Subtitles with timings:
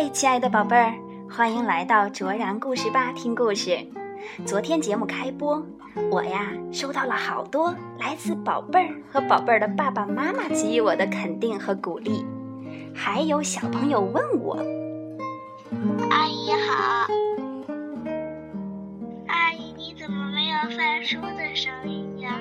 [0.00, 0.94] 嗨，亲爱的宝贝儿，
[1.28, 3.84] 欢迎来到卓然故事吧听故事。
[4.46, 5.60] 昨天节目开播，
[6.08, 12.24] 我呀收到了好多来自宝贝儿和宝贝儿的爸爸妈妈给予我的肯定和鼓励，
[12.94, 14.54] 还有小朋友问我
[16.10, 17.08] ：“阿姨好，
[19.26, 22.38] 阿姨你怎么没有翻书的声音呀？”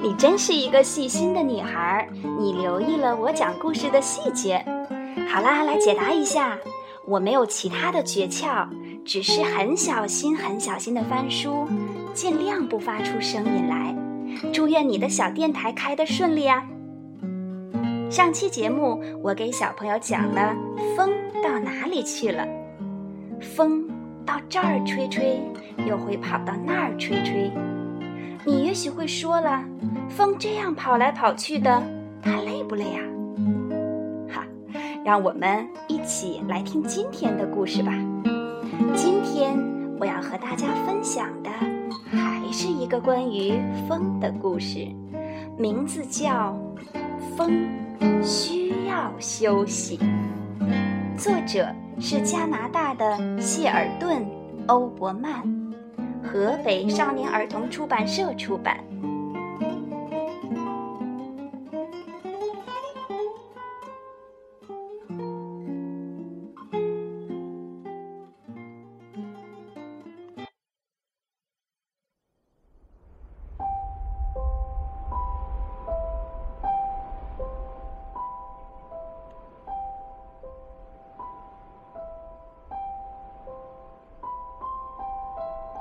[0.00, 4.64] 你真是一个细心的女孩，你留意了我讲故事的细节。
[5.32, 6.58] 好啦，来解答一下，
[7.06, 8.68] 我没有其他的诀窍，
[9.02, 11.66] 只是很小心、很小心的翻书，
[12.12, 13.96] 尽量不发出声音来。
[14.52, 16.62] 祝愿你的小电台开得顺利啊！
[18.10, 20.54] 上期节目我给小朋友讲了
[20.94, 21.10] 风
[21.42, 22.46] 到哪里去了，
[23.40, 23.88] 风
[24.26, 25.40] 到这儿吹吹，
[25.88, 27.50] 又会跑到那儿吹吹。
[28.44, 29.64] 你也许会说了，
[30.10, 31.82] 风这样跑来跑去的，
[32.22, 33.00] 它累不累啊？
[35.04, 37.92] 让我们一起来听今天的故事吧。
[38.94, 39.58] 今天
[39.98, 41.50] 我要和大家分享的
[42.10, 43.54] 还是一个关于
[43.88, 44.86] 风的故事，
[45.58, 46.56] 名字叫
[47.36, 47.68] 《风
[48.22, 49.98] 需要休息》，
[51.18, 51.66] 作者
[51.98, 54.22] 是加拿大的谢尔顿·
[54.68, 55.42] 欧伯曼，
[56.22, 58.78] 河北少年儿童出版社出版。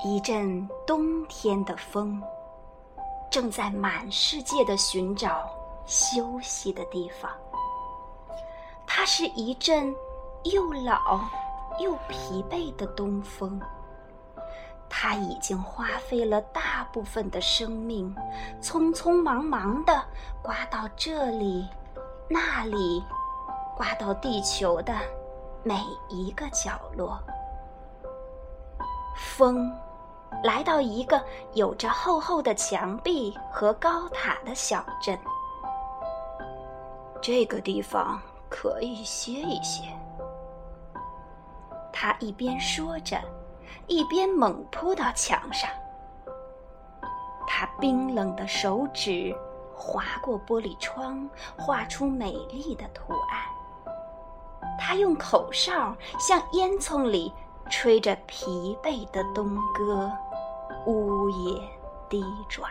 [0.03, 2.19] 一阵冬天的风，
[3.29, 5.47] 正在满世界的寻找
[5.85, 7.29] 休息的地方。
[8.87, 9.95] 它是一阵
[10.45, 11.21] 又老
[11.77, 13.61] 又疲惫的东风。
[14.89, 18.13] 它已经花费了大部分的生命，
[18.59, 20.03] 匆匆忙忙地
[20.41, 21.69] 刮到这里、
[22.27, 23.03] 那里，
[23.77, 24.95] 刮到地球的
[25.61, 25.79] 每
[26.09, 27.19] 一个角落。
[29.37, 29.71] 风。
[30.43, 35.17] 来到一个有着厚厚的墙壁和高塔的小镇，
[37.21, 38.19] 这个地方
[38.49, 39.83] 可以歇一歇。
[41.93, 43.21] 他一边说着，
[43.85, 45.69] 一边猛扑到墙上。
[47.45, 49.35] 他冰冷的手指
[49.75, 54.71] 划过玻璃窗，画出美丽的图案。
[54.79, 57.31] 他用口哨向烟囱里。
[57.69, 60.11] 吹着疲惫的冬歌，
[60.85, 61.61] 呜咽
[62.09, 62.69] 低转。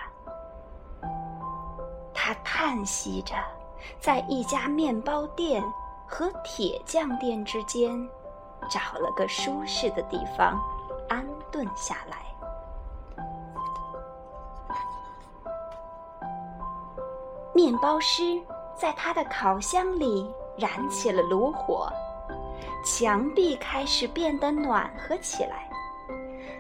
[2.13, 3.35] 他叹息着，
[3.99, 5.65] 在一家面包店
[6.07, 8.09] 和铁匠店之间，
[8.69, 10.61] 找了个舒适的地方，
[11.09, 12.19] 安顿下来。
[17.55, 18.41] 面包师
[18.77, 21.91] 在他的烤箱里燃起了炉火。
[22.83, 25.69] 墙壁开始变得暖和起来。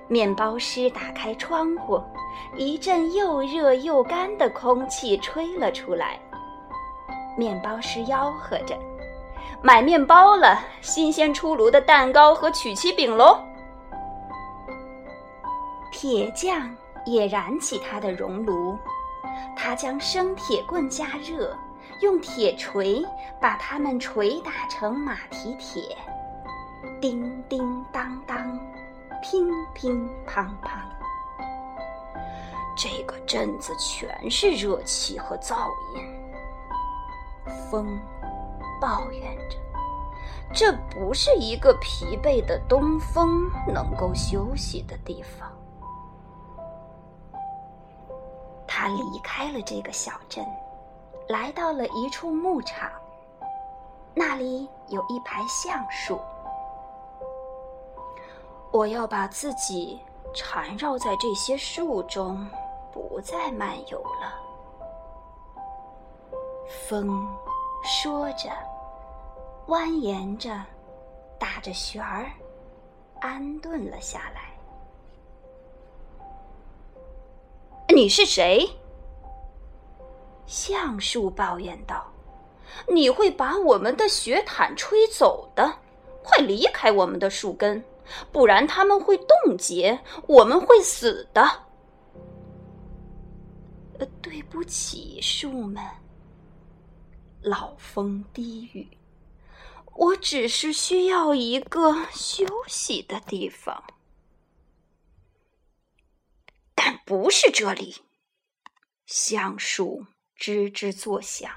[0.08, 2.03] 面包师打开窗户，
[2.56, 6.19] 一阵又热又干的空气吹了出来。
[7.38, 8.76] 面包师吆喝着
[9.62, 13.41] ：“买面包了，新鲜出炉的蛋糕和曲奇饼喽！”
[15.92, 16.69] 铁匠
[17.06, 18.76] 也燃起他的熔炉，
[19.56, 21.56] 他将生铁棍加热，
[22.00, 23.00] 用铁锤
[23.41, 25.97] 把它们锤打成马蹄铁。
[27.00, 28.59] 叮叮当当，
[29.22, 30.71] 乒乒乓乓。
[32.77, 36.03] 这个镇子全是热气和噪音。
[37.71, 37.99] 风
[38.81, 39.59] 抱怨着
[40.55, 45.50] ：“这不是一个疲惫的东风能够休息的地方。”
[48.67, 50.43] 他离开了这个小镇，
[51.31, 52.91] 来到了一处牧场，
[54.15, 56.21] 那里有一排橡树。
[58.73, 60.00] 我要把自己
[60.35, 62.44] 缠绕在这些树中，
[62.93, 64.35] 不再漫游了。
[66.88, 67.25] 风
[67.85, 68.50] 说着，
[69.69, 70.61] 蜿蜒着，
[71.38, 72.27] 打着旋儿，
[73.21, 74.50] 安顿了下来。
[77.94, 78.69] 你是谁？
[80.50, 82.12] 橡树抱怨道
[82.93, 85.79] ：“你会把我们的雪毯吹走的，
[86.25, 87.82] 快离开我们的树根。”
[88.32, 91.41] 不然他们会冻结，我们会死的。
[94.00, 95.81] 呃，对不起，树们。
[97.41, 98.99] 老风低语
[99.94, 103.85] ：“我只是需要一个休息的地方，
[106.75, 108.03] 但不是这里。
[109.06, 110.05] 橡树
[110.40, 111.50] 吱吱作响，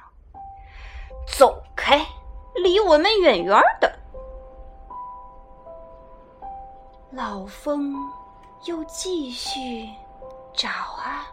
[1.25, 2.05] 走开，
[2.61, 3.89] 离我们远远的。
[7.11, 7.95] 老风
[8.65, 9.87] 又继续
[10.53, 11.25] 找啊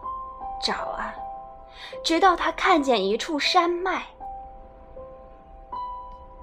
[0.62, 1.12] 找啊，
[2.04, 4.06] 直到他看见一处山脉。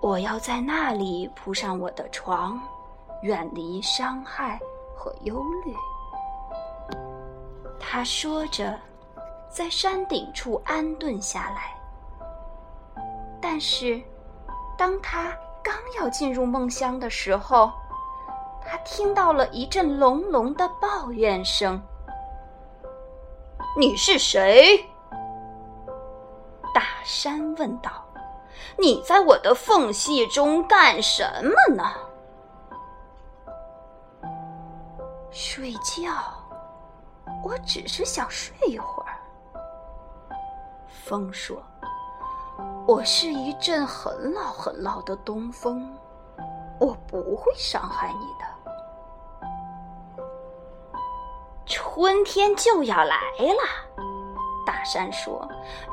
[0.01, 2.59] 我要在那里铺上我的床，
[3.21, 4.59] 远离伤害
[4.93, 5.73] 和忧虑。
[7.79, 8.77] 他说着，
[9.49, 11.73] 在山顶处安顿下来。
[13.41, 14.01] 但是，
[14.77, 17.71] 当他刚要进入梦乡的时候，
[18.65, 21.81] 他听到了一阵隆隆的抱怨声。
[23.77, 24.77] “你是谁？”
[26.73, 27.91] 大山问道。
[28.79, 31.83] 你在我的缝隙中干什么呢？
[35.31, 36.11] 睡觉，
[37.43, 39.06] 我只是想睡一会儿。
[41.07, 41.63] 风说
[42.85, 45.89] ：“我是一阵很老很老的东风，
[46.81, 48.45] 我不会伤害你的。
[51.65, 54.01] 春天就要来了。”
[54.67, 55.47] 大山说：“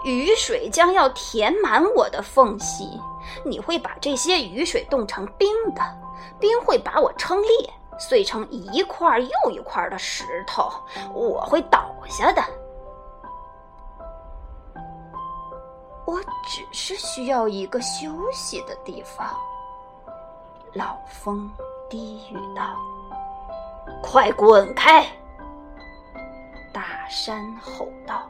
[0.04, 3.00] 雨水将要填满我的缝隙，
[3.44, 5.80] 你会把这些雨水冻成冰的，
[6.40, 10.72] 冰会把我撑裂，碎成一块又一块的石头，
[11.14, 12.42] 我会倒下的。
[16.14, 19.28] 我只是需要一个休息的地方。”
[20.72, 21.50] 老风
[21.90, 22.76] 低语道
[24.00, 25.04] ：“快滚开！”
[26.72, 28.28] 大山吼道。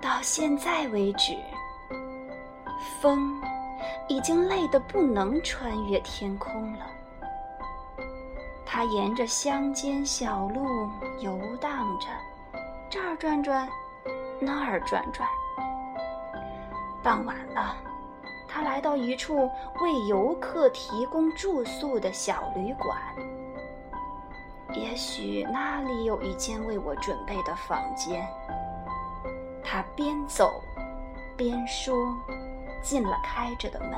[0.00, 1.36] 到现在为止，
[3.00, 3.40] 风
[4.08, 6.86] 已经累得不能穿越天空了。
[8.64, 10.88] 它沿着乡间小路
[11.18, 12.06] 游荡着，
[12.88, 13.68] 这儿转转，
[14.40, 15.28] 那儿转转。
[17.02, 17.76] 傍晚了，
[18.48, 19.50] 他来到一处
[19.80, 22.96] 为游客提供住宿的小旅馆。
[24.74, 28.24] 也许那里有一间为我准备的房间。
[29.64, 30.62] 他边走
[31.36, 31.96] 边说，
[32.82, 33.90] 进了开着的门。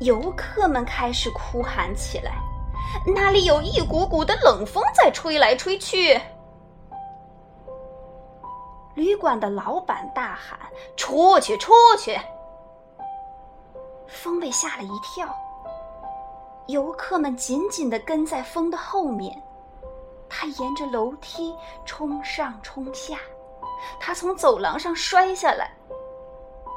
[0.00, 2.32] 游客们开始哭喊起来
[3.14, 6.20] ：“那里有一股股的冷风在吹来吹去。”
[8.94, 10.58] 旅馆的老板大喊
[10.96, 12.16] ：“出去，出去！”
[14.06, 15.28] 风被吓了一跳，
[16.66, 19.42] 游客们紧紧的跟在风的后面。
[20.28, 21.54] 他沿着楼梯
[21.84, 23.18] 冲上冲下，
[24.00, 25.70] 他从走廊上摔下来，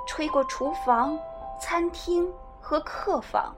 [0.07, 1.17] 吹过厨房、
[1.59, 3.55] 餐厅和客房。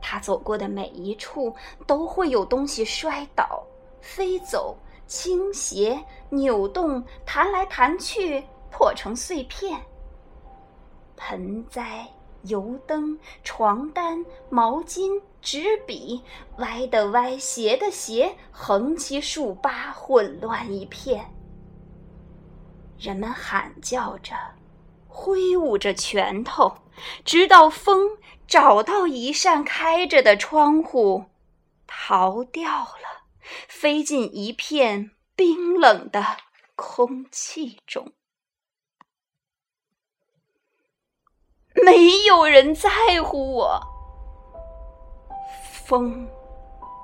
[0.00, 1.54] 他走过的每一处
[1.86, 3.64] 都会有东西摔倒、
[4.00, 9.80] 飞走、倾斜、扭动、弹来弹去，破成碎片。
[11.16, 12.08] 盆栽。
[12.46, 16.22] 油灯、床单、毛巾、纸笔，
[16.58, 21.24] 歪的歪，斜的斜，横七竖八，混乱一片。
[22.98, 24.36] 人们喊叫着，
[25.08, 26.70] 挥舞着拳头，
[27.24, 28.10] 直到风
[28.46, 31.24] 找到一扇开着的窗户，
[31.86, 33.23] 逃掉了，
[33.68, 36.24] 飞进一片冰冷的
[36.74, 38.12] 空气中。
[41.84, 42.88] 没有人在
[43.22, 43.80] 乎我，
[45.84, 46.26] 风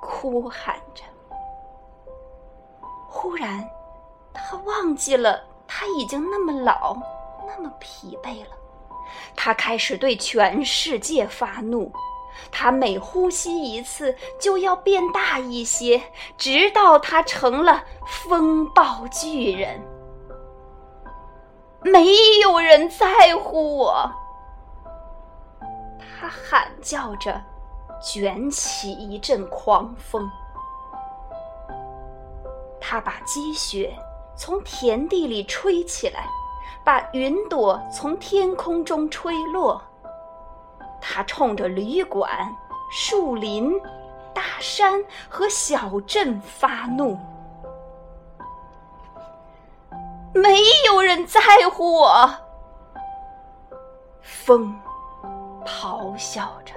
[0.01, 1.03] 哭喊着。
[3.07, 3.69] 忽然，
[4.33, 6.97] 他忘记了他已经那么老，
[7.45, 8.57] 那么疲惫了。
[9.35, 11.91] 他开始对全世界发怒。
[12.51, 16.01] 他每呼吸一次，就要变大一些，
[16.37, 19.81] 直到他成了风暴巨人。
[21.83, 22.05] 没
[22.43, 24.11] 有人在乎我。
[25.99, 27.41] 他喊叫着，
[28.01, 30.29] 卷起一阵狂风。
[32.79, 33.91] 他把积雪
[34.35, 36.27] 从田地里吹起来，
[36.83, 39.81] 把云朵从天空中吹落。
[41.01, 42.29] 他冲着旅馆、
[42.91, 43.73] 树林、
[44.33, 47.17] 大山和小镇发怒。
[50.33, 51.41] 没有人在
[51.73, 52.29] 乎我。
[54.21, 54.79] 风。
[55.63, 56.73] 咆哮着，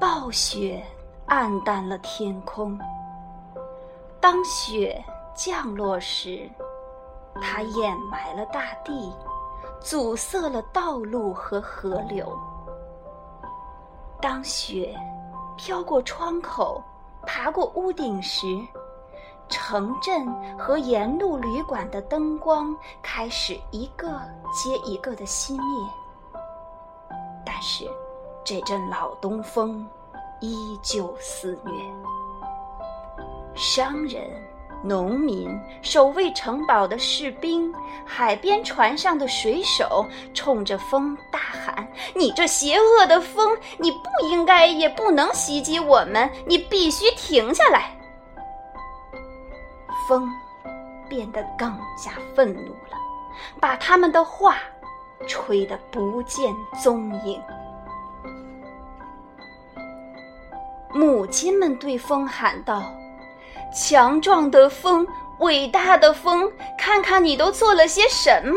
[0.00, 0.84] 暴雪
[1.26, 2.76] 暗淡了天空。
[4.20, 5.02] 当雪
[5.32, 6.50] 降落时，
[7.40, 9.14] 它掩埋了大地，
[9.84, 12.26] 阻塞了道路和河流。
[14.18, 14.98] 当雪
[15.58, 16.82] 飘过窗口，
[17.26, 18.46] 爬过屋顶时，
[19.46, 20.26] 城镇
[20.58, 24.08] 和沿路旅馆的灯光开始一个
[24.54, 25.90] 接一个的熄灭。
[27.44, 27.86] 但是，
[28.42, 29.86] 这阵老东风
[30.40, 31.74] 依旧肆虐。
[33.54, 34.30] 商人、
[34.84, 37.74] 农民、守卫城堡的士兵、
[38.04, 46.30] 海边船上的水手，冲着风大喊：“你这邪恶的风，你不应该也不能袭击我们！
[46.46, 47.96] 你必须停下来！”
[50.06, 50.28] 风
[51.08, 52.98] 变得更加愤怒了，
[53.58, 54.56] 把他们的话
[55.26, 57.40] 吹得不见踪影。
[60.92, 62.84] 母亲们对风喊道。
[63.74, 65.04] 强壮的风，
[65.40, 68.54] 伟大的风，看看你都做了些什么！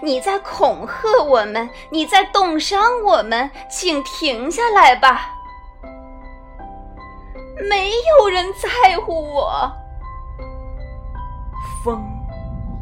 [0.00, 5.28] 你在恐吓我们，你在冻伤我们，请停下来吧！
[7.68, 9.70] 没有人在乎我。
[11.84, 12.00] 风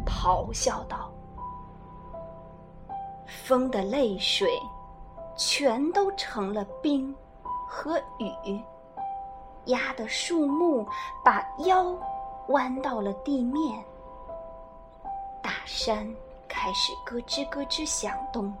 [0.05, 1.11] 咆哮道
[3.43, 4.47] ：“风的泪水，
[5.35, 7.13] 全都成了冰
[7.67, 8.63] 和雨。”
[9.71, 10.87] 压的树木
[11.25, 11.93] 把腰
[12.47, 13.83] 弯到了地面，
[15.41, 16.07] 大山
[16.47, 18.53] 开始咯吱咯吱响动，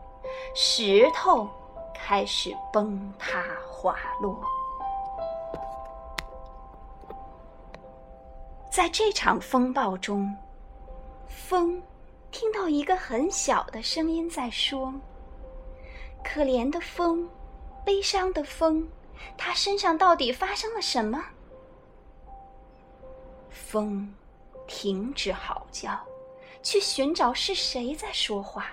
[0.53, 1.47] 石头
[1.93, 4.37] 开始崩塌滑落。
[8.69, 10.35] 在这场风暴中，
[11.27, 11.81] 风
[12.31, 14.93] 听到一个很小的声音在说
[16.23, 17.29] ：“可怜的风，
[17.83, 18.87] 悲伤的风。”
[19.37, 21.23] 他身上到底发生了什么？
[23.49, 24.13] 风
[24.67, 25.99] 停止嚎叫，
[26.63, 28.71] 去寻找是谁在说话。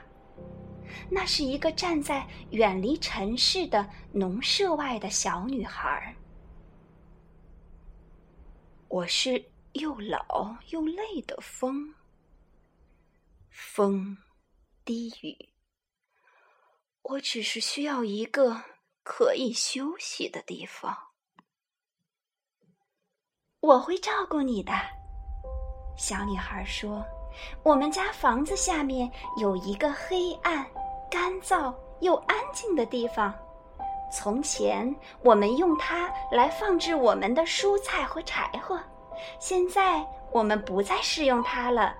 [1.10, 6.14] 那是一个站在远离尘世的农舍外的小女孩。
[8.88, 11.94] 我是又老又累的风。
[13.50, 14.16] 风
[14.84, 15.48] 低语
[17.02, 18.62] ：“我只是需要一个。”
[19.08, 20.94] 可以休息的地方，
[23.60, 24.72] 我会照顾你的。
[25.96, 27.02] 小女孩说
[27.64, 30.64] ：“我们家房子下面有一个黑暗、
[31.10, 33.34] 干燥又安静的地方。
[34.12, 38.78] 从前我们用它来放置我们的蔬菜和柴火，
[39.40, 41.96] 现在我们不再使用它了。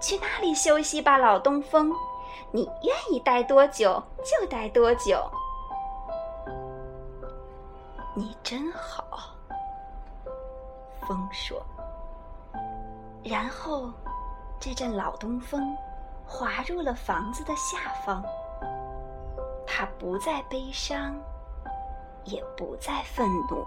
[0.00, 1.92] 去那里休息吧，老东风。
[2.50, 5.20] 你愿意待多久就待多久。”
[8.18, 9.36] 你真好，
[11.06, 11.62] 风说。
[13.22, 13.90] 然后，
[14.58, 15.76] 这阵老东风
[16.26, 18.24] 滑入了房子的下方。
[19.66, 21.14] 他不再悲伤，
[22.24, 23.66] 也不再愤怒。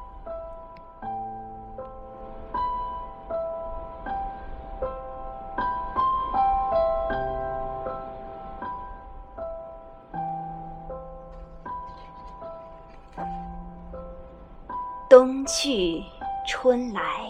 [15.19, 16.01] 冬去
[16.47, 17.29] 春来，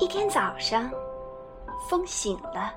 [0.00, 0.90] 一天早上，
[1.88, 2.74] 风醒了，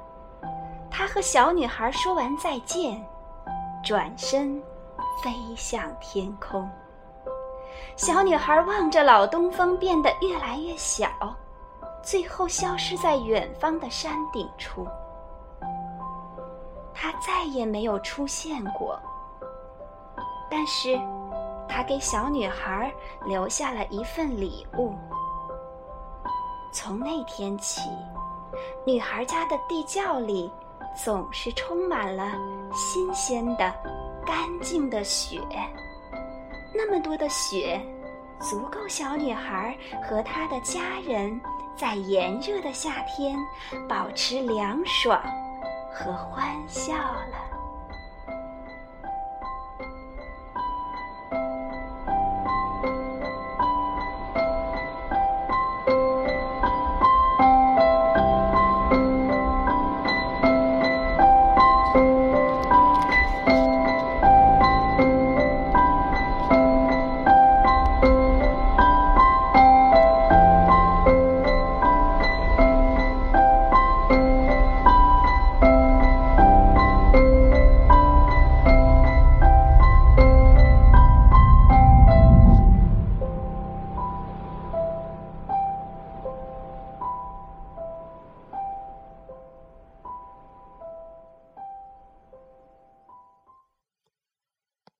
[0.92, 3.04] 他和小女孩说完再见，
[3.84, 4.62] 转身
[5.24, 6.70] 飞向天空。
[7.96, 11.10] 小女孩望着老东风变得越来越小，
[12.04, 14.88] 最后消失在远方的山顶处。
[16.94, 19.00] 他再也没有出现过，
[20.52, 21.02] 但是。
[21.68, 22.94] 他给小女孩
[23.26, 24.94] 留下了一份礼物。
[26.72, 27.82] 从那天起，
[28.86, 30.52] 女孩家的地窖里
[31.04, 32.32] 总是充满了
[32.74, 33.74] 新鲜的、
[34.26, 35.40] 干净的雪。
[36.74, 37.80] 那么多的雪，
[38.40, 41.40] 足够小女孩和她的家人
[41.76, 43.38] 在炎热的夏天
[43.88, 45.22] 保持凉爽
[45.94, 47.53] 和欢笑了。